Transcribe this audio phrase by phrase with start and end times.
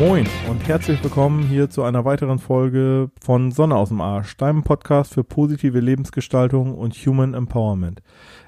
[0.00, 4.62] Moin und herzlich willkommen hier zu einer weiteren Folge von Sonne aus dem Arsch, deinem
[4.62, 8.00] Podcast für positive Lebensgestaltung und Human Empowerment.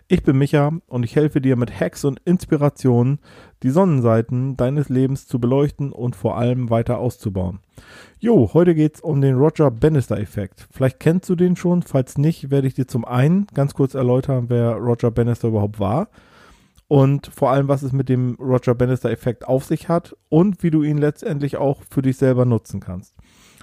[0.08, 3.18] Ich bin Micha und ich helfe dir mit Hacks und Inspirationen,
[3.62, 7.58] die Sonnenseiten deines Lebens zu beleuchten und vor allem weiter auszubauen.
[8.18, 10.68] Jo, heute geht's um den Roger Bannister-Effekt.
[10.70, 14.46] Vielleicht kennst du den schon, falls nicht, werde ich dir zum einen ganz kurz erläutern,
[14.48, 16.08] wer Roger Bannister überhaupt war
[16.92, 20.82] und vor allem, was es mit dem Roger Bannister-Effekt auf sich hat und wie du
[20.82, 23.14] ihn letztendlich auch für dich selber nutzen kannst.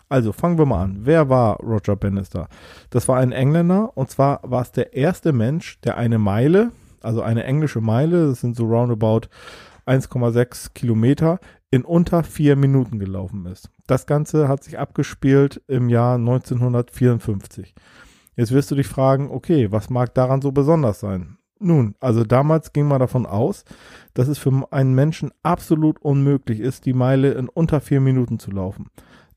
[0.09, 1.01] Also fangen wir mal an.
[1.01, 2.47] Wer war Roger Bannister?
[2.89, 6.71] Das war ein Engländer und zwar war es der erste Mensch, der eine Meile,
[7.03, 9.27] also eine englische Meile, das sind so roundabout
[9.85, 13.69] 1,6 Kilometer, in unter vier Minuten gelaufen ist.
[13.85, 17.75] Das Ganze hat sich abgespielt im Jahr 1954.
[18.35, 21.38] Jetzt wirst du dich fragen, okay, was mag daran so besonders sein?
[21.59, 23.65] Nun, also damals ging man davon aus,
[24.13, 28.51] dass es für einen Menschen absolut unmöglich ist, die Meile in unter vier Minuten zu
[28.51, 28.87] laufen.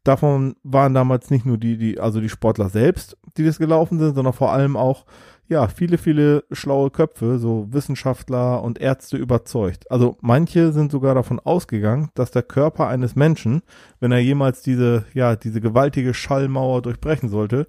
[0.05, 4.15] Davon waren damals nicht nur die, die, also die Sportler selbst, die das gelaufen sind,
[4.15, 5.05] sondern vor allem auch,
[5.49, 9.91] ja, viele, viele schlaue Köpfe, so Wissenschaftler und Ärzte überzeugt.
[9.91, 13.63] Also manche sind sogar davon ausgegangen, dass der Körper eines Menschen,
[14.01, 17.67] wenn er jemals diese, ja, diese gewaltige Schallmauer durchbrechen sollte,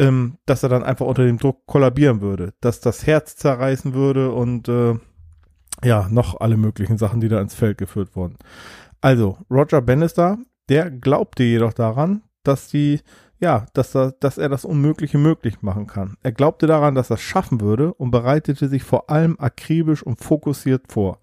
[0.00, 4.32] ähm, dass er dann einfach unter dem Druck kollabieren würde, dass das Herz zerreißen würde
[4.32, 4.94] und äh,
[5.84, 8.36] ja, noch alle möglichen Sachen, die da ins Feld geführt wurden.
[9.02, 10.38] Also, Roger Bannister,
[10.70, 13.00] der glaubte jedoch daran, dass die,
[13.40, 16.16] ja, dass er, dass er das Unmögliche möglich machen kann.
[16.22, 20.20] Er glaubte daran, dass er es schaffen würde und bereitete sich vor allem akribisch und
[20.20, 21.18] fokussiert vor.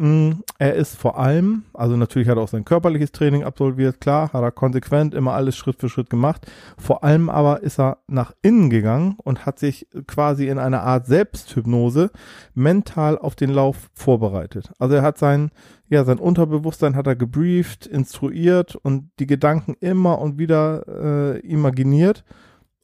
[0.00, 4.32] Mm, er ist vor allem, also natürlich hat er auch sein körperliches Training absolviert, klar,
[4.32, 6.50] hat er konsequent immer alles Schritt für Schritt gemacht.
[6.78, 11.04] Vor allem aber ist er nach innen gegangen und hat sich quasi in einer Art
[11.04, 12.10] Selbsthypnose
[12.54, 14.72] mental auf den Lauf vorbereitet.
[14.78, 15.50] Also er hat sein,
[15.90, 22.24] ja, sein Unterbewusstsein hat er gebrieft, instruiert und die Gedanken immer und wieder äh, imaginiert,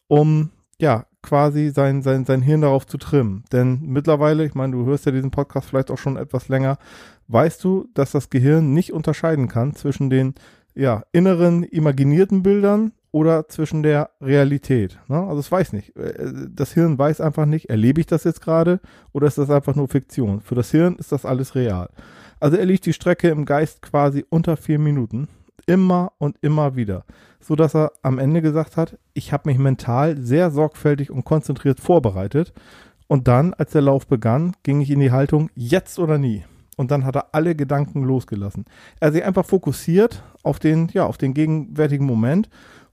[0.07, 3.45] um ja, quasi sein, sein, sein Hirn darauf zu trimmen.
[3.53, 6.79] Denn mittlerweile, ich meine, du hörst ja diesen Podcast vielleicht auch schon etwas länger,
[7.29, 10.35] weißt du, dass das Gehirn nicht unterscheiden kann zwischen den
[10.75, 14.99] ja, inneren, imaginierten Bildern oder zwischen der Realität.
[15.09, 15.17] Ne?
[15.17, 15.97] Also es weiß nicht.
[15.97, 18.81] Äh, das Hirn weiß einfach nicht, erlebe ich das jetzt gerade
[19.13, 20.41] oder ist das einfach nur Fiktion?
[20.41, 21.89] Für das Hirn ist das alles real.
[22.41, 25.29] Also er liegt die Strecke im Geist quasi unter vier Minuten
[25.67, 27.05] immer und immer wieder,
[27.41, 31.81] so dass er am Ende gesagt hat, ich habe mich mental sehr sorgfältig und konzentriert
[31.81, 32.53] vorbereitet
[33.09, 36.45] und dann, als der Lauf begann, ging ich in die Haltung jetzt oder nie.
[36.77, 38.67] Und dann hat er alle Gedanken losgelassen.
[39.01, 42.49] Er hat sich einfach fokussiert auf den, ja, auf den gegenwärtigen Moment.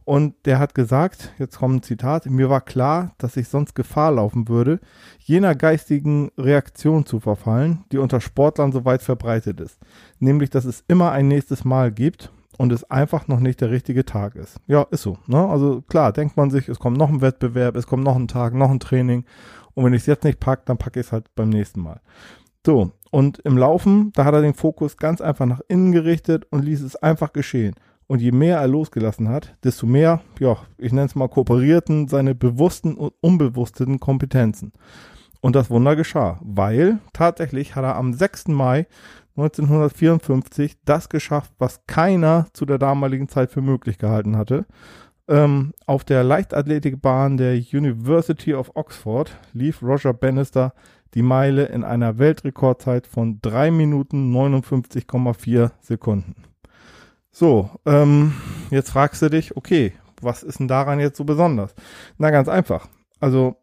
[0.06, 4.12] Und der hat gesagt, jetzt kommt ein Zitat, mir war klar, dass ich sonst Gefahr
[4.12, 4.80] laufen würde,
[5.20, 9.80] jener geistigen Reaktion zu verfallen, die unter Sportlern so weit verbreitet ist.
[10.20, 14.06] Nämlich, dass es immer ein nächstes Mal gibt und es einfach noch nicht der richtige
[14.06, 14.58] Tag ist.
[14.68, 15.18] Ja, ist so.
[15.26, 15.48] Ne?
[15.48, 18.54] Also klar, denkt man sich, es kommt noch ein Wettbewerb, es kommt noch ein Tag,
[18.54, 19.26] noch ein Training.
[19.74, 22.02] Und wenn ich es jetzt nicht packe, dann packe ich es halt beim nächsten Mal.
[22.66, 26.66] So, und im Laufen, da hat er den Fokus ganz einfach nach innen gerichtet und
[26.66, 27.76] ließ es einfach geschehen.
[28.08, 32.34] Und je mehr er losgelassen hat, desto mehr, ja, ich nenne es mal, kooperierten seine
[32.34, 34.74] bewussten und unbewussten Kompetenzen.
[35.42, 38.48] Und das Wunder geschah, weil tatsächlich hat er am 6.
[38.48, 38.88] Mai
[39.38, 44.66] 1954 das geschafft, was keiner zu der damaligen Zeit für möglich gehalten hatte.
[45.28, 50.74] Ähm, auf der Leichtathletikbahn der University of Oxford lief Roger Bannister
[51.14, 56.36] die Meile in einer Weltrekordzeit von 3 Minuten 59,4 Sekunden.
[57.32, 58.34] So, ähm,
[58.70, 61.76] jetzt fragst du dich, okay, was ist denn daran jetzt so besonders?
[62.18, 62.88] Na, ganz einfach.
[63.20, 63.58] Also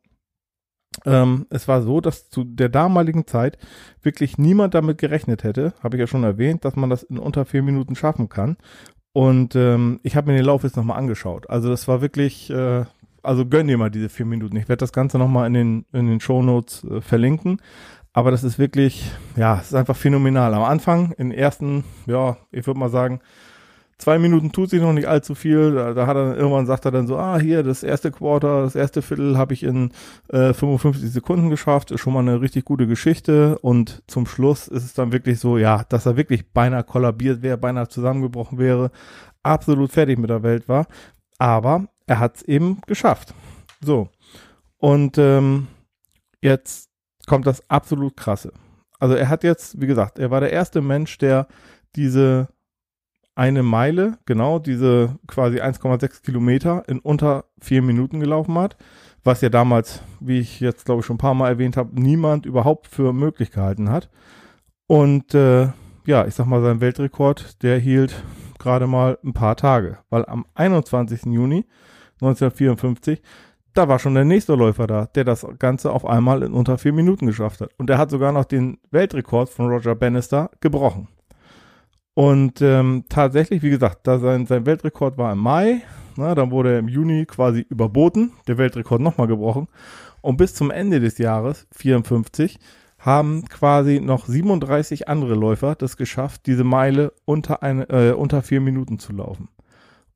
[1.05, 3.59] ähm, es war so, dass zu der damaligen Zeit
[4.03, 7.45] wirklich niemand damit gerechnet hätte, habe ich ja schon erwähnt, dass man das in unter
[7.45, 8.57] vier Minuten schaffen kann.
[9.13, 11.49] Und ähm, ich habe mir den Lauf jetzt nochmal angeschaut.
[11.51, 12.85] Also das war wirklich, äh,
[13.23, 14.57] also gönn dir mal diese vier Minuten.
[14.57, 17.61] Ich werde das Ganze nochmal in den, in den Shownotes äh, verlinken.
[18.13, 20.53] Aber das ist wirklich, ja, es ist einfach phänomenal.
[20.55, 23.21] Am Anfang, in den ersten, ja, ich würde mal sagen,
[23.99, 25.73] zwei Minuten tut sich noch nicht allzu viel.
[25.73, 28.75] Da, da hat er irgendwann sagt er dann so, ah, hier, das erste Quarter, das
[28.75, 29.93] erste Viertel habe ich in
[30.29, 33.59] äh, 55 Sekunden geschafft, ist schon mal eine richtig gute Geschichte.
[33.59, 37.59] Und zum Schluss ist es dann wirklich so, ja, dass er wirklich beinahe kollabiert wäre,
[37.59, 38.91] beinahe zusammengebrochen wäre,
[39.45, 40.87] absolut fertig mit der Welt war.
[41.39, 43.35] Aber er hat es eben geschafft.
[43.81, 44.09] So.
[44.79, 45.69] Und ähm,
[46.43, 46.91] jetzt
[47.27, 48.53] kommt das absolut krasse.
[48.99, 51.47] Also er hat jetzt, wie gesagt, er war der erste Mensch, der
[51.95, 52.49] diese
[53.37, 58.77] eine Meile, genau, diese quasi 1,6 Kilometer in unter vier Minuten gelaufen hat,
[59.23, 62.45] was ja damals, wie ich jetzt glaube ich schon ein paar Mal erwähnt habe, niemand
[62.45, 64.11] überhaupt für möglich gehalten hat.
[64.89, 65.69] Und äh,
[66.07, 68.25] ja, ich sag mal, sein Weltrekord, der hielt
[68.59, 71.27] gerade mal ein paar Tage, weil am 21.
[71.27, 71.67] Juni
[72.23, 73.23] 1954
[73.75, 76.93] da war schon der nächste Läufer da, der das Ganze auf einmal in unter vier
[76.93, 77.71] Minuten geschafft hat.
[77.79, 81.09] Und der hat sogar noch den Weltrekord von Roger Bannister gebrochen.
[82.15, 85.83] Und ähm, tatsächlich, wie gesagt, da sein, sein Weltrekord war im Mai,
[86.17, 89.69] na, dann wurde er im Juni quasi überboten, der Weltrekord nochmal gebrochen.
[90.21, 92.59] Und bis zum Ende des Jahres, 54,
[92.99, 98.61] haben quasi noch 37 andere Läufer das geschafft, diese Meile unter, eine, äh, unter vier
[98.61, 99.49] Minuten zu laufen.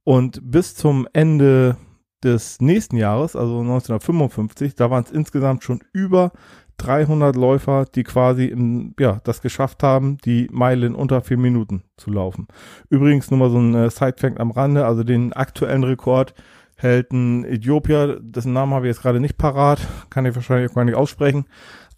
[0.03, 1.79] Und bis zum Ende
[2.25, 6.33] des nächsten Jahres, also 1955, da waren es insgesamt schon über
[6.79, 11.85] 300 Läufer, die quasi in, ja, das geschafft haben, die Meile in unter vier Minuten
[11.97, 12.49] zu laufen.
[12.89, 16.35] Übrigens nur mal so ein äh, Sidefact am Rande, also den aktuellen Rekord
[16.77, 19.81] hält ein Äthiopier, dessen Namen habe ich jetzt gerade nicht parat,
[20.11, 21.47] kann ich wahrscheinlich auch gar nicht aussprechen,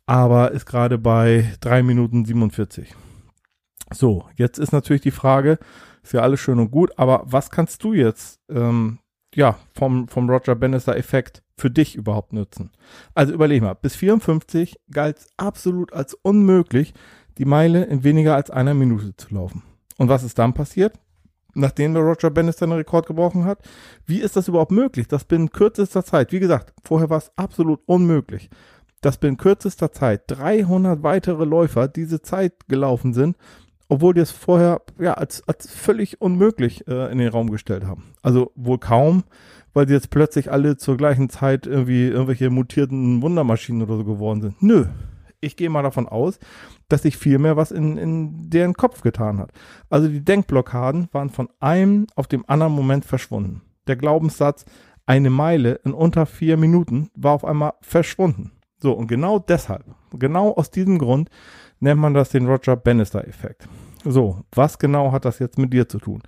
[0.05, 2.95] aber ist gerade bei drei Minuten 47.
[3.93, 5.59] So, jetzt ist natürlich die Frage,
[6.03, 8.99] ist ja alles schön und gut, aber was kannst du jetzt ähm,
[9.37, 12.71] ja, vom, vom Roger Bannister-Effekt für dich überhaupt nutzen.
[13.15, 16.95] Also überleg mal, bis 54 galt es absolut als unmöglich,
[17.37, 19.63] die Meile in weniger als einer Minute zu laufen.
[19.99, 20.99] Und was ist dann passiert?
[21.55, 23.59] Nachdem der Roger Bannister einen Rekord gebrochen hat,
[24.07, 25.07] wie ist das überhaupt möglich?
[25.07, 28.49] Das binnen kürzester Zeit, wie gesagt, vorher war es absolut unmöglich,
[29.03, 33.37] dass binnen kürzester Zeit 300 weitere Läufer diese Zeit gelaufen sind
[33.89, 38.15] obwohl die es vorher ja als, als völlig unmöglich äh, in den Raum gestellt haben.
[38.23, 39.25] Also wohl kaum,
[39.73, 44.41] weil sie jetzt plötzlich alle zur gleichen Zeit irgendwie irgendwelche mutierten Wundermaschinen oder so geworden
[44.41, 44.63] sind.
[44.63, 44.87] Nö.
[45.41, 46.39] Ich gehe mal davon aus,
[46.89, 49.53] dass sich viel mehr was in, in deren Kopf getan hat.
[49.91, 53.61] Also die Denkblockaden waren von einem auf dem anderen Moment verschwunden.
[53.87, 54.65] Der Glaubenssatz,
[55.05, 58.53] eine Meile in unter vier Minuten war auf einmal verschwunden.
[58.79, 61.31] So, und genau deshalb, genau aus diesem Grund
[61.81, 63.69] nennt man das den Roger Bannister-Effekt.
[64.05, 66.23] So, was genau hat das jetzt mit dir zu tun?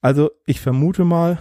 [0.00, 1.38] Also, ich vermute mal,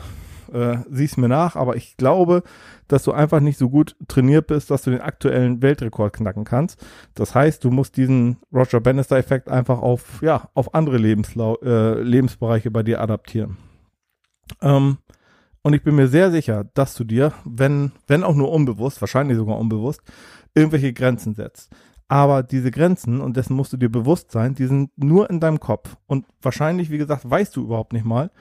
[0.52, 2.44] äh, sieh's mir nach, aber ich glaube,
[2.88, 6.84] dass du einfach nicht so gut trainiert bist, dass du den aktuellen Weltrekord knacken kannst.
[7.16, 12.70] Das heißt, du musst diesen Roger Bannister-Effekt einfach auf, ja, auf andere Lebenslau äh, Lebensbereiche
[12.70, 13.58] bei dir adaptieren.
[14.62, 14.98] Ähm,
[15.64, 19.38] und ich bin mir sehr sicher, dass du dir, wenn, wenn auch nur unbewusst, wahrscheinlich
[19.38, 20.02] sogar unbewusst,
[20.54, 21.72] irgendwelche Grenzen setzt.
[22.12, 25.62] Aber diese Grenzen, und dessen musst du dir bewusst sein, die sind nur in deinem
[25.62, 25.96] Kopf.
[26.08, 28.32] Und wahrscheinlich, wie gesagt, weißt du überhaupt nicht mal,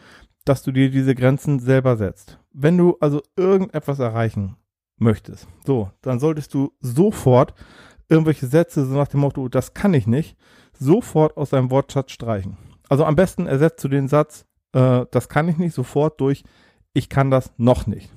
[0.44, 2.40] dass du dir diese Grenzen selber setzt.
[2.52, 4.56] Wenn du also irgendetwas erreichen
[4.96, 7.54] möchtest, so, dann solltest du sofort
[8.08, 10.36] irgendwelche Sätze so nach dem Motto, das kann ich nicht,
[10.76, 12.56] sofort aus deinem Wortschatz streichen.
[12.88, 16.42] Also am besten ersetzt du den Satz, äh, das kann ich nicht, sofort durch,
[16.92, 18.10] ich kann das noch nicht.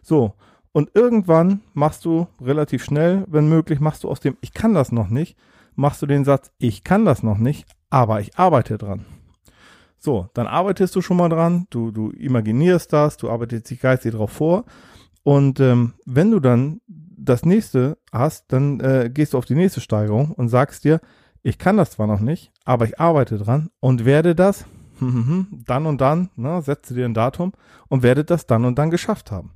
[0.00, 0.36] So,
[0.72, 4.92] und irgendwann machst du relativ schnell, wenn möglich, machst du aus dem Ich kann das
[4.92, 5.36] noch nicht,
[5.74, 9.04] machst du den Satz Ich kann das noch nicht, aber ich arbeite dran.
[9.98, 14.14] So, dann arbeitest du schon mal dran, du, du imaginierst das, du arbeitest dich geistig
[14.14, 14.64] drauf vor.
[15.22, 19.82] Und ähm, wenn du dann das nächste hast, dann äh, gehst du auf die nächste
[19.82, 21.00] Steigerung und sagst dir,
[21.42, 24.64] ich kann das zwar noch nicht, aber ich arbeite dran und werde das
[25.00, 27.52] dann und dann, ne, setze dir ein Datum
[27.88, 29.50] und werde das dann und dann geschafft haben.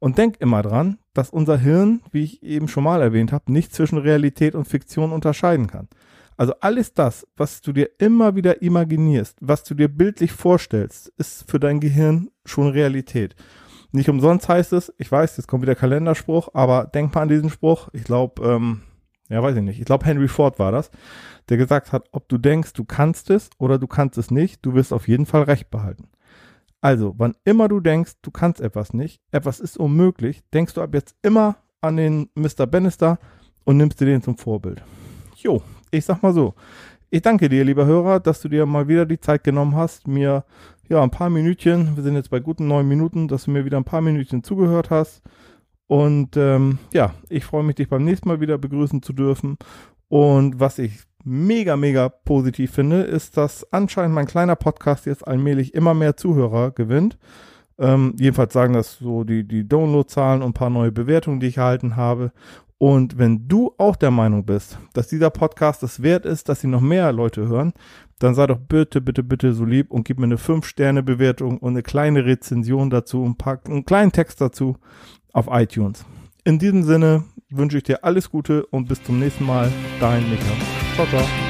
[0.00, 3.72] Und denk immer dran, dass unser Hirn, wie ich eben schon mal erwähnt habe, nicht
[3.72, 5.88] zwischen Realität und Fiktion unterscheiden kann.
[6.36, 11.48] Also alles das, was du dir immer wieder imaginierst, was du dir bildlich vorstellst, ist
[11.50, 13.36] für dein Gehirn schon Realität.
[13.92, 17.50] Nicht umsonst heißt es, ich weiß, jetzt kommt wieder Kalenderspruch, aber denk mal an diesen
[17.50, 17.90] Spruch.
[17.92, 18.82] Ich glaube, ähm,
[19.28, 19.80] ja, weiß ich nicht.
[19.80, 20.90] Ich glaube, Henry Ford war das,
[21.50, 24.74] der gesagt hat, ob du denkst, du kannst es oder du kannst es nicht, du
[24.74, 26.08] wirst auf jeden Fall Recht behalten.
[26.80, 30.94] Also, wann immer du denkst, du kannst etwas nicht, etwas ist unmöglich, denkst du ab
[30.94, 32.66] jetzt immer an den Mr.
[32.66, 33.18] Bannister
[33.64, 34.82] und nimmst dir den zum Vorbild.
[35.36, 36.54] Jo, ich sag mal so.
[37.10, 40.44] Ich danke dir, lieber Hörer, dass du dir mal wieder die Zeit genommen hast, mir
[40.88, 43.76] ja ein paar Minütchen, wir sind jetzt bei guten neun Minuten, dass du mir wieder
[43.76, 45.22] ein paar Minütchen zugehört hast.
[45.86, 49.56] Und ähm, ja, ich freue mich, dich beim nächsten Mal wieder begrüßen zu dürfen.
[50.08, 55.74] Und was ich mega, mega positiv finde, ist, dass anscheinend mein kleiner Podcast jetzt allmählich
[55.74, 57.18] immer mehr Zuhörer gewinnt.
[57.78, 61.56] Ähm, jedenfalls sagen das so die, die Downloadzahlen und ein paar neue Bewertungen, die ich
[61.56, 62.32] erhalten habe.
[62.78, 66.66] Und wenn du auch der Meinung bist, dass dieser Podcast es wert ist, dass sie
[66.66, 67.74] noch mehr Leute hören,
[68.18, 71.82] dann sei doch bitte, bitte, bitte so lieb und gib mir eine 5-Sterne-Bewertung und eine
[71.82, 74.76] kleine Rezension dazu, ein paar, einen kleinen Text dazu
[75.32, 76.04] auf iTunes.
[76.44, 79.70] In diesem Sinne wünsche ich dir alles Gute und bis zum nächsten Mal.
[80.00, 80.79] Dein Micha.
[80.96, 81.49] 走走。